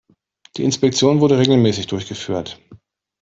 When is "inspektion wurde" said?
0.63-1.37